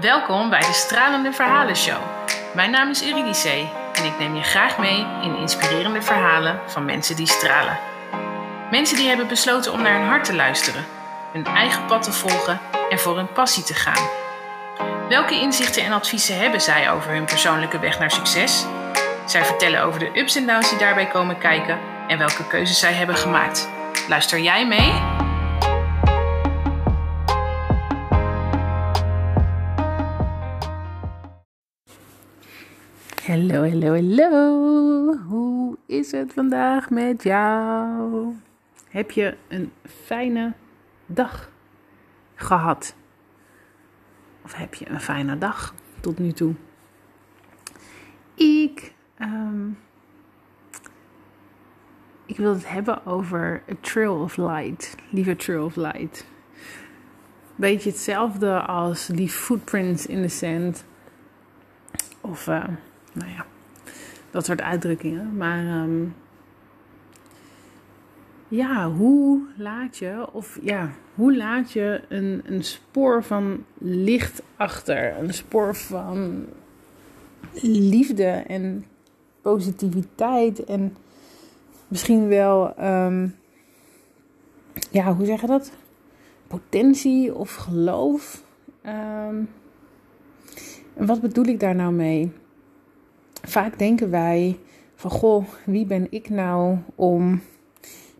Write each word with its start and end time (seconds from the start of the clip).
Welkom 0.00 0.50
bij 0.50 0.60
de 0.60 0.72
Stralende 0.72 1.32
Verhalen 1.32 1.76
Show. 1.76 2.02
Mijn 2.54 2.70
naam 2.70 2.90
is 2.90 3.04
Eurydice 3.04 3.68
en 3.92 4.04
ik 4.04 4.18
neem 4.18 4.34
je 4.34 4.42
graag 4.42 4.78
mee 4.78 5.06
in 5.22 5.36
inspirerende 5.36 6.02
verhalen 6.02 6.60
van 6.66 6.84
mensen 6.84 7.16
die 7.16 7.26
stralen. 7.26 7.78
Mensen 8.70 8.96
die 8.96 9.08
hebben 9.08 9.28
besloten 9.28 9.72
om 9.72 9.82
naar 9.82 9.98
hun 9.98 10.08
hart 10.08 10.24
te 10.24 10.34
luisteren, 10.34 10.84
hun 11.32 11.46
eigen 11.46 11.86
pad 11.86 12.02
te 12.02 12.12
volgen 12.12 12.60
en 12.90 12.98
voor 12.98 13.16
hun 13.16 13.32
passie 13.32 13.62
te 13.62 13.74
gaan. 13.74 14.08
Welke 15.08 15.40
inzichten 15.40 15.84
en 15.84 15.92
adviezen 15.92 16.38
hebben 16.38 16.60
zij 16.60 16.90
over 16.90 17.10
hun 17.12 17.24
persoonlijke 17.24 17.78
weg 17.78 17.98
naar 17.98 18.10
succes? 18.10 18.66
Zij 19.26 19.44
vertellen 19.44 19.82
over 19.82 20.00
de 20.00 20.18
ups 20.20 20.36
en 20.36 20.46
downs 20.46 20.70
die 20.70 20.78
daarbij 20.78 21.06
komen 21.06 21.38
kijken 21.38 21.78
en 22.08 22.18
welke 22.18 22.46
keuzes 22.46 22.78
zij 22.78 22.92
hebben 22.92 23.16
gemaakt. 23.16 23.68
Luister 24.08 24.38
jij 24.38 24.66
mee? 24.66 25.26
Hallo, 33.28 33.68
hallo, 33.68 33.92
hallo. 33.94 35.16
Hoe 35.16 35.76
is 35.86 36.12
het 36.12 36.32
vandaag 36.32 36.90
met 36.90 37.22
jou? 37.22 38.34
Heb 38.88 39.10
je 39.10 39.36
een 39.48 39.72
fijne 40.04 40.52
dag 41.06 41.50
gehad? 42.34 42.94
Of 44.44 44.54
heb 44.54 44.74
je 44.74 44.88
een 44.88 45.00
fijne 45.00 45.38
dag 45.38 45.74
tot 46.00 46.18
nu 46.18 46.32
toe? 46.32 46.54
Ik, 48.34 48.94
um, 49.20 49.78
ik 52.26 52.36
wil 52.36 52.54
het 52.54 52.68
hebben 52.68 53.06
over 53.06 53.62
a 53.70 53.74
trail 53.80 54.20
of 54.20 54.36
light. 54.36 54.94
Lieve 55.10 55.36
trail 55.36 55.64
of 55.64 55.76
light. 55.76 56.26
Beetje 57.56 57.90
hetzelfde 57.90 58.60
als 58.60 59.06
die 59.06 59.28
footprints 59.28 60.06
in 60.06 60.22
the 60.22 60.28
sand. 60.28 60.84
Of, 62.20 62.46
uh, 62.46 62.64
nou 63.18 63.30
ja, 63.30 63.46
dat 64.30 64.44
soort 64.44 64.60
uitdrukkingen. 64.60 65.36
Maar 65.36 65.82
um, 65.82 66.14
ja, 68.48 68.90
hoe 68.90 69.40
laat 69.56 69.96
je, 69.96 70.26
of 70.32 70.58
ja, 70.62 70.90
hoe 71.14 71.36
laat 71.36 71.72
je 71.72 72.00
een, 72.08 72.42
een 72.44 72.64
spoor 72.64 73.24
van 73.24 73.64
licht 73.78 74.42
achter? 74.56 75.18
Een 75.18 75.34
spoor 75.34 75.74
van 75.76 76.46
liefde 77.62 78.26
en 78.26 78.84
positiviteit 79.42 80.64
en 80.64 80.96
misschien 81.88 82.28
wel, 82.28 82.84
um, 82.84 83.34
ja, 84.90 85.14
hoe 85.14 85.26
zeg 85.26 85.40
je 85.40 85.46
dat? 85.46 85.72
Potentie 86.46 87.34
of 87.34 87.54
geloof. 87.54 88.42
En 88.82 89.48
wat 90.94 91.20
bedoel 91.20 91.44
ik 91.44 91.60
daar 91.60 91.74
nou 91.74 91.92
mee? 91.92 92.32
Vaak 93.48 93.78
denken 93.78 94.10
wij 94.10 94.58
van, 94.94 95.10
goh, 95.10 95.44
wie 95.64 95.86
ben 95.86 96.06
ik 96.10 96.28
nou 96.28 96.78
om 96.94 97.42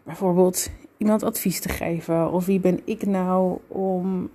bijvoorbeeld 0.02 0.70
iemand 0.96 1.22
advies 1.22 1.60
te 1.60 1.68
geven? 1.68 2.32
Of 2.32 2.46
wie 2.46 2.60
ben 2.60 2.80
ik 2.84 3.06
nou 3.06 3.58
om 3.66 4.30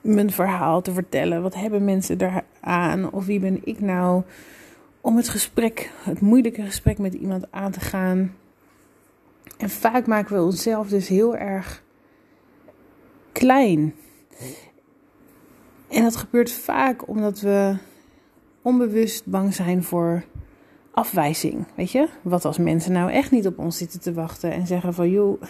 mijn 0.00 0.30
verhaal 0.30 0.82
te 0.82 0.92
vertellen? 0.92 1.42
Wat 1.42 1.54
hebben 1.54 1.84
mensen 1.84 2.18
eraan? 2.20 3.12
Of 3.12 3.26
wie 3.26 3.40
ben 3.40 3.60
ik 3.64 3.80
nou 3.80 4.22
om 5.00 5.16
het 5.16 5.28
gesprek, 5.28 5.90
het 6.02 6.20
moeilijke 6.20 6.62
gesprek 6.62 6.98
met 6.98 7.14
iemand 7.14 7.44
aan 7.50 7.70
te 7.70 7.80
gaan? 7.80 8.34
En 9.58 9.70
vaak 9.70 10.06
maken 10.06 10.36
we 10.36 10.42
onszelf 10.42 10.88
dus 10.88 11.08
heel 11.08 11.36
erg 11.36 11.82
klein. 13.32 13.94
En 15.88 16.02
dat 16.02 16.16
gebeurt 16.16 16.52
vaak 16.52 17.08
omdat 17.08 17.40
we 17.40 17.76
onbewust 18.62 19.26
bang 19.26 19.54
zijn 19.54 19.82
voor 19.82 20.24
afwijzing. 20.90 21.64
Weet 21.74 21.90
je? 21.90 22.08
Wat 22.22 22.44
als 22.44 22.58
mensen 22.58 22.92
nou 22.92 23.10
echt 23.10 23.30
niet 23.30 23.46
op 23.46 23.58
ons 23.58 23.76
zitten 23.76 24.00
te 24.00 24.12
wachten 24.12 24.52
en 24.52 24.66
zeggen 24.66 24.94
van 24.94 25.10
joh, 25.10 25.42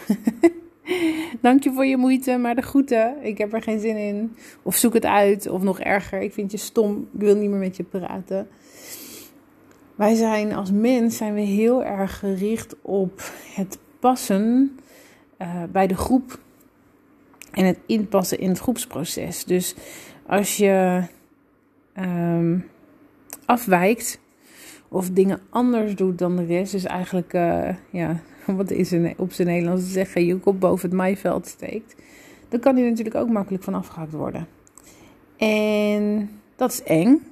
dank 1.41 1.63
je 1.63 1.73
voor 1.73 1.87
je 1.87 1.97
moeite, 1.97 2.37
maar 2.37 2.55
de 2.55 2.63
groeten, 2.63 3.17
ik 3.23 3.39
heb 3.39 3.53
er 3.53 3.63
geen 3.63 3.81
zin 3.81 3.97
in. 3.97 4.37
Of 4.63 4.77
zoek 4.77 4.95
het 4.95 5.07
uit, 5.07 5.49
of 5.49 5.63
nog 5.63 5.81
erger, 5.81 6.21
ik 6.21 6.33
vind 6.33 6.51
je 6.51 6.57
stom, 6.57 7.09
ik 7.15 7.21
wil 7.21 7.37
niet 7.37 7.51
meer 7.51 7.59
met 7.59 7.77
je 7.77 7.83
praten. 7.83 8.49
Wij 9.95 10.15
zijn 10.15 10.55
als 10.55 10.71
mens 10.71 11.17
zijn 11.17 11.35
we 11.35 11.41
heel 11.41 11.85
erg 11.85 12.19
gericht 12.19 12.77
op 12.83 13.23
het 13.55 13.79
passen 14.01 14.79
uh, 15.39 15.63
bij 15.73 15.87
de 15.87 15.97
groep 15.97 16.39
en 17.51 17.65
het 17.65 17.79
inpassen 17.87 18.39
in 18.39 18.49
het 18.49 18.59
groepsproces. 18.59 19.45
Dus 19.45 19.75
als 20.27 20.57
je 20.57 21.03
um, 21.97 22.71
afwijkt 23.53 24.21
of 24.89 25.11
dingen 25.11 25.41
anders 25.51 25.95
doet 25.95 26.19
dan 26.19 26.37
de 26.37 26.45
rest, 26.45 26.73
dus 26.73 26.85
eigenlijk, 26.85 27.33
uh, 27.33 27.69
ja, 27.91 28.21
wat 28.47 28.71
is 28.71 28.93
er 28.93 29.15
op 29.17 29.33
zijn 29.33 29.49
Nederlands 29.49 29.93
zeggen, 29.93 30.27
je 30.27 30.37
kop 30.37 30.61
boven 30.61 30.89
het 30.89 30.99
maaiveld 30.99 31.47
steekt, 31.47 31.95
dan 32.49 32.61
kan 32.61 32.75
die 32.75 32.85
natuurlijk 32.85 33.17
ook 33.17 33.29
makkelijk 33.29 33.65
van 33.65 33.75
afgehakt 33.75 34.13
worden. 34.13 34.47
En 35.37 36.31
dat 36.57 36.73
is 36.73 36.83
eng. 36.83 37.23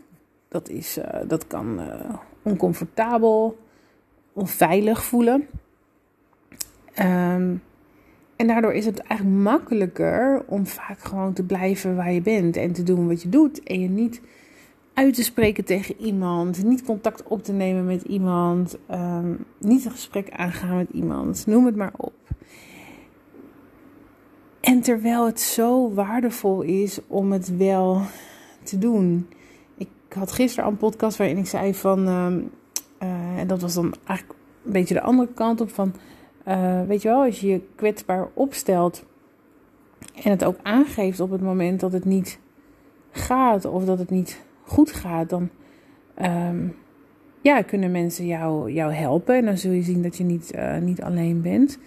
Dat, 0.48 0.68
is, 0.68 0.98
uh, 0.98 1.04
dat 1.26 1.46
kan 1.46 1.80
uh, 1.80 2.14
oncomfortabel, 2.42 3.58
onveilig 4.32 5.04
voelen. 5.04 5.46
Um, 6.98 7.62
en 8.36 8.46
daardoor 8.46 8.72
is 8.72 8.86
het 8.86 8.98
eigenlijk 8.98 9.42
makkelijker 9.42 10.42
om 10.46 10.66
vaak 10.66 10.98
gewoon 11.00 11.32
te 11.32 11.42
blijven 11.42 11.96
waar 11.96 12.12
je 12.12 12.20
bent 12.20 12.56
en 12.56 12.72
te 12.72 12.82
doen 12.82 13.08
wat 13.08 13.22
je 13.22 13.28
doet. 13.28 13.62
En 13.62 13.80
je 13.80 13.88
niet 13.88 14.20
uit 15.00 15.14
te 15.14 15.22
spreken 15.22 15.64
tegen 15.64 15.96
iemand, 15.98 16.64
niet 16.64 16.84
contact 16.84 17.22
op 17.22 17.42
te 17.42 17.52
nemen 17.52 17.84
met 17.84 18.02
iemand, 18.02 18.78
um, 18.90 19.44
niet 19.58 19.84
een 19.84 19.90
gesprek 19.90 20.30
aangaan 20.30 20.76
met 20.76 20.90
iemand, 20.90 21.46
noem 21.46 21.66
het 21.66 21.76
maar 21.76 21.92
op. 21.96 22.12
En 24.60 24.80
terwijl 24.80 25.26
het 25.26 25.40
zo 25.40 25.92
waardevol 25.92 26.62
is 26.62 26.98
om 27.06 27.32
het 27.32 27.56
wel 27.56 28.00
te 28.62 28.78
doen. 28.78 29.28
Ik 29.76 29.88
had 30.08 30.32
gisteren 30.32 30.70
een 30.70 30.76
podcast 30.76 31.16
waarin 31.16 31.38
ik 31.38 31.46
zei 31.46 31.74
van, 31.74 32.08
um, 32.08 32.50
uh, 33.02 33.38
en 33.38 33.46
dat 33.46 33.60
was 33.60 33.74
dan 33.74 33.94
eigenlijk 34.04 34.38
een 34.64 34.72
beetje 34.72 34.94
de 34.94 35.02
andere 35.02 35.28
kant 35.34 35.60
op 35.60 35.70
van, 35.70 35.94
uh, 36.48 36.82
weet 36.82 37.02
je 37.02 37.08
wel, 37.08 37.24
als 37.24 37.40
je 37.40 37.48
je 37.48 37.62
kwetsbaar 37.74 38.28
opstelt 38.34 39.04
en 40.22 40.30
het 40.30 40.44
ook 40.44 40.56
aangeeft 40.62 41.20
op 41.20 41.30
het 41.30 41.42
moment 41.42 41.80
dat 41.80 41.92
het 41.92 42.04
niet 42.04 42.38
gaat 43.10 43.64
of 43.64 43.84
dat 43.84 43.98
het 43.98 44.10
niet 44.10 44.48
goed 44.70 44.92
gaat, 44.92 45.28
dan 45.28 45.48
um, 46.22 46.74
ja, 47.40 47.62
kunnen 47.62 47.90
mensen 47.90 48.26
jou, 48.26 48.72
jou 48.72 48.92
helpen. 48.92 49.36
En 49.36 49.44
dan 49.44 49.58
zul 49.58 49.72
je 49.72 49.82
zien 49.82 50.02
dat 50.02 50.16
je 50.16 50.24
niet, 50.24 50.52
uh, 50.54 50.78
niet 50.78 51.02
alleen 51.02 51.42
bent. 51.42 51.78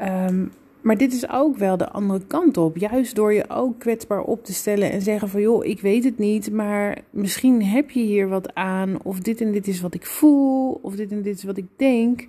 Um, 0.00 0.52
maar 0.82 0.96
dit 0.96 1.12
is 1.12 1.30
ook 1.30 1.56
wel 1.56 1.76
de 1.76 1.88
andere 1.88 2.26
kant 2.26 2.56
op. 2.56 2.76
Juist 2.76 3.14
door 3.14 3.32
je 3.32 3.50
ook 3.50 3.78
kwetsbaar 3.78 4.22
op 4.22 4.44
te 4.44 4.52
stellen 4.52 4.92
en 4.92 5.02
zeggen 5.02 5.28
van 5.28 5.40
joh, 5.40 5.64
ik 5.64 5.80
weet 5.80 6.04
het 6.04 6.18
niet, 6.18 6.52
maar 6.52 6.98
misschien 7.10 7.64
heb 7.64 7.90
je 7.90 8.00
hier 8.00 8.28
wat 8.28 8.54
aan. 8.54 9.02
Of 9.02 9.20
dit 9.20 9.40
en 9.40 9.52
dit 9.52 9.66
is 9.66 9.80
wat 9.80 9.94
ik 9.94 10.06
voel, 10.06 10.78
of 10.82 10.96
dit 10.96 11.12
en 11.12 11.22
dit 11.22 11.36
is 11.36 11.44
wat 11.44 11.56
ik 11.56 11.66
denk. 11.76 12.26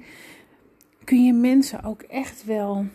Kun 1.04 1.26
je 1.26 1.34
mensen 1.34 1.84
ook 1.84 2.02
echt 2.02 2.46
wel 2.46 2.86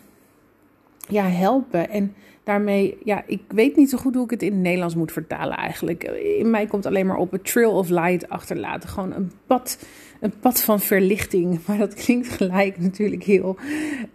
ja, 1.09 1.23
helpen. 1.23 1.89
En 1.89 2.13
daarmee, 2.43 2.97
ja, 3.03 3.23
ik 3.25 3.41
weet 3.47 3.75
niet 3.75 3.89
zo 3.89 3.97
goed 3.97 4.15
hoe 4.15 4.23
ik 4.23 4.29
het 4.29 4.43
in 4.43 4.51
het 4.51 4.61
Nederlands 4.61 4.95
moet 4.95 5.11
vertalen 5.11 5.57
eigenlijk. 5.57 6.03
In 6.37 6.49
mij 6.49 6.65
komt 6.65 6.85
alleen 6.85 7.05
maar 7.05 7.17
op 7.17 7.33
een 7.33 7.41
trail 7.41 7.71
of 7.71 7.89
light 7.89 8.29
achterlaten. 8.29 8.89
Gewoon 8.89 9.13
een 9.13 9.31
pad, 9.47 9.79
een 10.19 10.33
pad 10.39 10.61
van 10.61 10.79
verlichting. 10.79 11.59
Maar 11.67 11.77
dat 11.77 11.93
klinkt 11.93 12.29
gelijk 12.29 12.79
natuurlijk 12.79 13.23
heel 13.23 13.57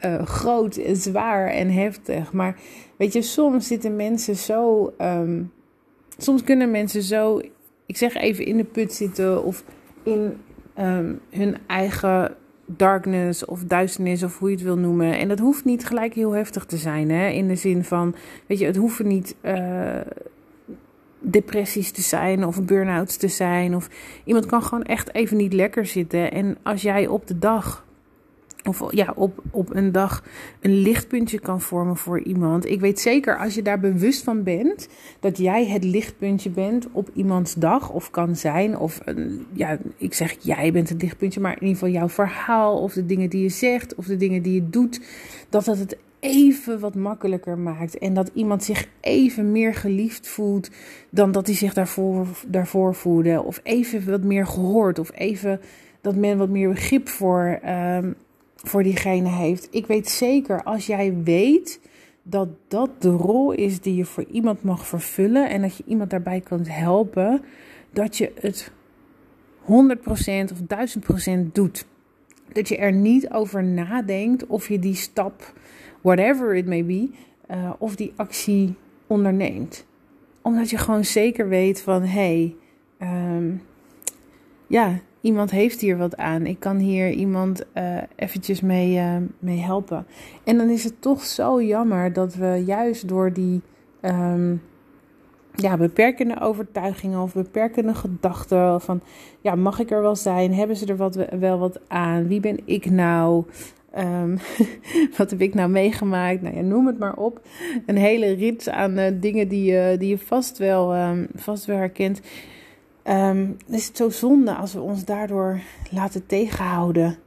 uh, 0.05 0.22
groot 0.22 0.77
en 0.77 0.97
zwaar 0.97 1.49
en 1.49 1.71
heftig. 1.71 2.32
Maar 2.32 2.56
weet 2.97 3.12
je, 3.12 3.22
soms 3.22 3.66
zitten 3.66 3.97
mensen 3.97 4.37
zo. 4.37 4.93
Um, 4.99 5.53
soms 6.19 6.43
kunnen 6.43 6.70
mensen 6.70 7.02
zo, 7.02 7.40
ik 7.87 7.97
zeg 7.97 8.14
even 8.14 8.44
in 8.44 8.56
de 8.56 8.64
put 8.64 8.93
zitten 8.93 9.44
of 9.44 9.64
in 10.02 10.37
um, 10.79 11.20
hun 11.31 11.56
eigen 11.67 12.37
darkness 12.66 13.44
of 13.44 13.64
duisternis 13.64 14.22
of 14.22 14.38
hoe 14.38 14.49
je 14.49 14.55
het 14.55 14.64
wil 14.64 14.78
noemen. 14.78 15.19
En 15.19 15.28
dat 15.28 15.38
hoeft 15.38 15.64
niet 15.64 15.87
gelijk 15.87 16.14
heel 16.14 16.32
heftig 16.32 16.64
te 16.64 16.76
zijn. 16.76 17.11
Hè? 17.11 17.28
In 17.28 17.49
de 17.49 17.56
zin 17.56 17.84
van, 17.84 18.14
weet 18.46 18.58
je, 18.58 18.66
het 18.66 18.76
hoeven 18.76 19.06
niet 19.06 19.37
uh, 19.43 20.00
depressies 21.19 21.90
te 21.90 22.02
zijn 22.02 22.44
of 22.44 22.62
burn-outs 22.62 23.16
te 23.16 23.28
zijn. 23.28 23.75
Of 23.75 23.88
iemand 24.25 24.46
kan 24.46 24.62
gewoon 24.62 24.84
echt 24.84 25.14
even 25.14 25.37
niet 25.37 25.52
lekker 25.52 25.87
zitten. 25.87 26.32
En 26.32 26.56
als 26.62 26.82
jij 26.82 27.06
op 27.06 27.26
de 27.26 27.38
dag 27.38 27.84
of 28.64 28.93
ja, 28.93 29.12
op, 29.16 29.43
op 29.50 29.75
een 29.75 29.93
dag 29.93 30.22
een 30.61 30.75
lichtpuntje 30.75 31.38
kan 31.38 31.61
vormen 31.61 31.96
voor 31.96 32.20
iemand. 32.20 32.66
Ik 32.66 32.81
weet 32.81 33.00
zeker 33.00 33.38
als 33.38 33.55
je 33.55 33.62
daar 33.62 33.81
bewust 33.81 34.22
van 34.22 34.43
bent 34.43 34.88
dat 35.20 35.38
jij 35.38 35.66
het 35.66 35.84
lichtpuntje 35.84 36.50
bent 36.50 36.87
op 36.93 37.11
iemands 37.14 37.55
dag 37.55 37.90
of 37.90 38.11
kan 38.11 38.37
zijn. 38.37 38.78
Of 38.78 39.00
ja, 39.52 39.78
ik 39.96 40.14
zeg 40.14 40.37
jij 40.40 40.72
bent 40.72 40.88
het 40.88 41.02
lichtpuntje, 41.02 41.40
maar 41.40 41.52
in 41.52 41.66
ieder 41.66 41.75
geval 41.75 41.94
jouw 41.94 42.08
verhaal 42.08 42.78
of 42.78 42.93
de 42.93 43.06
dingen 43.06 43.31
die 43.31 43.43
je 43.43 43.49
zegt 43.49 43.94
of 43.94 44.06
de 44.06 44.16
dingen 44.16 44.43
die 44.43 44.55
je 44.55 44.70
doet. 44.70 45.00
Dat 45.49 45.64
dat 45.64 45.78
het 45.78 45.96
even 46.20 46.81
wat 46.81 46.94
makkelijker 46.94 47.58
maakt. 47.58 47.99
En 47.99 48.14
dat 48.14 48.31
iemand 48.34 48.64
zich 48.64 48.88
even 49.00 49.52
meer 49.52 49.75
geliefd 49.75 50.28
voelt 50.28 50.70
dan 51.11 51.32
dat 51.32 51.46
hij 51.46 51.56
zich 51.56 51.75
daarvoor, 51.75 52.26
daarvoor 52.46 52.94
voelde. 52.94 53.43
Of 53.43 53.61
even 53.62 54.11
wat 54.11 54.22
meer 54.22 54.46
gehoord. 54.46 54.99
Of 54.99 55.11
even 55.14 55.61
dat 56.00 56.16
men 56.16 56.38
wat 56.38 56.49
meer 56.49 56.69
begrip 56.69 57.08
voor, 57.08 57.58
ehm, 57.62 58.12
voor 58.64 58.82
diegene 58.82 59.28
heeft. 59.28 59.69
Ik 59.70 59.87
weet 59.87 60.08
zeker, 60.08 60.62
als 60.62 60.87
jij 60.87 61.14
weet 61.22 61.81
dat 62.22 62.49
dat 62.69 62.90
de 62.99 63.11
rol 63.11 63.52
is 63.52 63.81
die 63.81 63.94
je 63.94 64.05
voor 64.05 64.25
iemand 64.31 64.62
mag 64.62 64.87
vervullen. 64.87 65.49
En 65.49 65.62
dat 65.62 65.76
je 65.76 65.84
iemand 65.87 66.11
daarbij 66.11 66.40
kunt 66.40 66.69
helpen. 66.70 67.43
Dat 67.90 68.16
je 68.16 68.32
het 68.40 68.72
100% 69.62 69.66
of 70.52 70.61
1000% 71.38 71.52
doet. 71.52 71.87
Dat 72.52 72.69
je 72.69 72.76
er 72.76 72.93
niet 72.93 73.31
over 73.31 73.64
nadenkt 73.64 74.46
of 74.46 74.69
je 74.69 74.78
die 74.78 74.94
stap 74.94 75.52
whatever 76.00 76.55
it 76.55 76.66
may 76.66 76.84
be, 76.84 77.08
uh, 77.50 77.72
of 77.78 77.96
die 77.96 78.12
actie 78.16 78.75
onderneemt. 79.06 79.87
Omdat 80.43 80.70
je 80.70 80.78
gewoon 80.78 81.05
zeker 81.05 81.49
weet 81.49 81.81
van 81.81 82.02
hé, 82.02 82.55
hey, 82.99 83.37
um, 83.37 83.62
ja, 84.66 85.00
iemand 85.25 85.50
heeft 85.50 85.81
hier 85.81 85.97
wat 85.97 86.17
aan. 86.17 86.47
Ik 86.47 86.61
kan 86.61 86.76
hier 86.76 87.11
iemand 87.11 87.65
uh, 87.75 87.97
eventjes 88.17 88.61
mee, 88.61 88.97
uh, 88.97 89.17
mee 89.38 89.59
helpen. 89.59 90.06
En 90.44 90.56
dan 90.56 90.69
is 90.69 90.85
het 90.85 91.00
toch 91.00 91.23
zo 91.23 91.62
jammer 91.62 92.12
dat 92.12 92.35
we 92.35 92.62
juist 92.67 93.09
door 93.09 93.32
die 93.32 93.61
um, 94.03 94.62
ja, 95.55 95.76
beperkende 95.76 96.41
overtuigingen 96.41 97.21
of 97.21 97.35
beperkende 97.35 97.94
gedachten 97.94 98.81
van 98.81 99.00
ja, 99.41 99.55
mag 99.55 99.79
ik 99.79 99.91
er 99.91 100.03
wel 100.03 100.17
zijn? 100.17 100.55
Hebben 100.55 100.76
ze 100.76 100.87
er 100.87 100.97
wat, 100.97 101.26
wel 101.38 101.59
wat 101.59 101.81
aan? 101.88 102.29
Wie 102.29 102.41
ben 102.41 102.59
ik 102.65 102.91
nou? 102.91 103.44
Um, 103.99 104.38
wat 105.17 105.31
heb 105.31 105.41
ik 105.41 105.55
nou 105.55 105.71
meegemaakt? 105.71 106.43
Nou 106.43 106.56
ja, 106.56 106.62
noem 106.62 106.87
het 106.87 106.99
maar 106.99 107.17
op. 107.17 107.41
Een 107.87 107.97
hele 107.97 108.35
rits 108.35 108.69
aan 108.69 108.99
uh, 108.99 109.06
dingen 109.15 109.49
die, 109.49 109.97
die 109.97 110.09
je 110.09 110.19
vast 110.19 110.59
wel, 110.59 110.97
um, 110.97 111.26
vast 111.35 111.65
wel 111.65 111.76
herkent. 111.76 112.21
Um, 113.09 113.56
is 113.67 113.87
het 113.87 113.97
zo 113.97 114.11
zonde 114.11 114.55
als 114.55 114.73
we 114.73 114.81
ons 114.81 115.05
daardoor 115.05 115.61
laten 115.91 116.27
tegenhouden. 116.27 117.19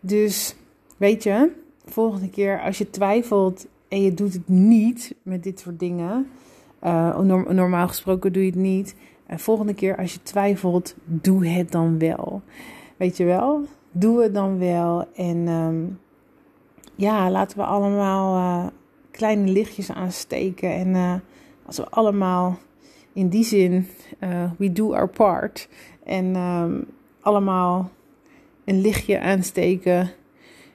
Dus 0.00 0.56
weet 0.96 1.22
je, 1.22 1.52
volgende 1.84 2.30
keer 2.30 2.60
als 2.60 2.78
je 2.78 2.90
twijfelt 2.90 3.66
en 3.88 4.02
je 4.02 4.14
doet 4.14 4.32
het 4.32 4.48
niet 4.48 5.14
met 5.22 5.42
dit 5.42 5.60
soort 5.60 5.78
dingen. 5.78 6.26
Uh, 6.82 7.18
normaal 7.48 7.88
gesproken 7.88 8.32
doe 8.32 8.42
je 8.42 8.50
het 8.50 8.58
niet. 8.58 8.94
Uh, 9.30 9.38
volgende 9.38 9.74
keer 9.74 9.96
als 9.96 10.12
je 10.12 10.22
twijfelt, 10.22 10.94
doe 11.04 11.46
het 11.46 11.72
dan 11.72 11.98
wel. 11.98 12.42
Weet 12.96 13.16
je 13.16 13.24
wel? 13.24 13.64
Doe 13.90 14.22
het 14.22 14.34
dan 14.34 14.58
wel. 14.58 15.04
En 15.14 15.48
um, 15.48 15.98
ja, 16.94 17.30
laten 17.30 17.58
we 17.58 17.64
allemaal 17.64 18.36
uh, 18.36 18.66
kleine 19.10 19.50
lichtjes 19.50 19.92
aansteken. 19.92 20.74
En 20.74 20.88
uh, 20.88 21.14
als 21.66 21.76
we 21.76 21.88
allemaal 21.88 22.58
in 23.14 23.28
die 23.28 23.44
zin, 23.44 23.86
uh, 24.20 24.50
we 24.58 24.72
do 24.72 24.92
our 24.92 25.08
part. 25.08 25.68
En 26.04 26.36
um, 26.36 26.84
allemaal 27.20 27.90
een 28.64 28.80
lichtje 28.80 29.20
aansteken. 29.20 30.10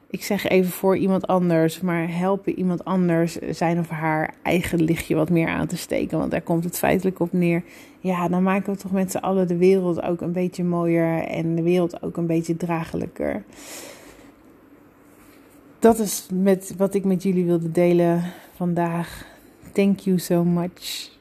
Ik 0.10 0.24
zeg 0.24 0.48
even 0.48 0.72
voor 0.72 0.98
iemand 0.98 1.28
anders, 1.28 1.82
maar 1.82 2.18
helpen 2.18 2.58
iemand 2.58 2.86
anders 2.86 3.36
zijn 3.36 3.80
of 3.80 3.90
haar 3.90 4.34
eigen 4.44 4.84
lichtje 4.84 5.16
wat 5.16 5.30
meer 5.30 5.48
aan 5.48 5.68
te 5.68 5.78
steken. 5.78 6.18
Want 6.18 6.32
daar 6.32 6.42
komt 6.42 6.64
het 6.64 6.78
feitelijk 6.78 7.20
op 7.20 7.34
neer. 7.34 7.64
Ja, 8.00 8.28
dan 8.28 8.44
maken 8.44 8.74
we 8.74 8.80
toch 8.80 8.92
met 8.92 9.12
z'n 9.12 9.18
allen 9.18 9.48
de 9.48 9.58
wereld 9.58 10.02
ook 10.02 10.22
een 10.22 10.32
beetje 10.32 10.64
mooier 10.64 11.24
en 11.24 11.56
de 11.56 11.64
wereld 11.64 12.04
ook 12.04 12.18
een 12.18 12.28
beetje 12.28 12.58
draaglijker 12.58 13.44
dat 15.80 16.00
is 16.00 16.28
met 16.34 16.74
wat 16.78 16.94
ik 16.94 17.04
met 17.04 17.24
jullie 17.24 17.46
wilde 17.46 17.72
delen 17.72 18.24
vandaag. 18.56 19.26
Thank 19.74 20.00
you 20.00 20.20
so 20.20 20.44
much. 20.44 21.18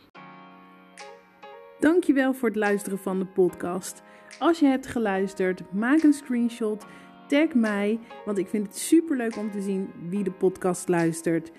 Dankjewel 1.78 2.34
voor 2.34 2.48
het 2.48 2.56
luisteren 2.56 2.98
van 2.98 3.18
de 3.18 3.26
podcast. 3.26 4.02
Als 4.38 4.58
je 4.58 4.66
hebt 4.66 4.86
geluisterd, 4.86 5.72
maak 5.72 6.02
een 6.02 6.12
screenshot, 6.12 6.86
tag 7.28 7.54
mij, 7.54 7.98
want 8.24 8.38
ik 8.38 8.48
vind 8.48 8.66
het 8.66 8.78
super 8.78 9.16
leuk 9.16 9.36
om 9.36 9.50
te 9.50 9.62
zien 9.62 9.90
wie 10.08 10.24
de 10.24 10.30
podcast 10.30 10.88
luistert. 10.88 11.50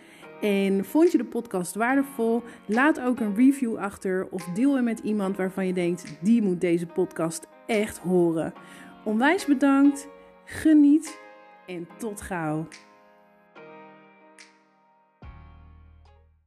En 0.42 0.86
vond 0.86 1.12
je 1.12 1.18
de 1.18 1.26
podcast 1.26 1.76
waardevol? 1.76 2.44
Laat 2.66 3.00
ook 3.00 3.20
een 3.20 3.36
review 3.36 3.78
achter 3.78 4.28
of 4.30 4.44
deel 4.44 4.76
hem 4.76 4.84
met 4.84 5.00
iemand 5.00 5.38
waarvan 5.38 5.68
je 5.68 5.74
denkt 5.74 6.18
die 6.22 6.42
moet 6.42 6.62
deze 6.62 6.86
podcast 6.86 7.48
echt 7.66 7.98
horen. 7.98 8.54
Onwijs 9.04 9.46
bedankt, 9.46 10.08
geniet 10.46 11.20
en 11.66 11.88
tot 11.98 12.22
gauw. 12.22 12.68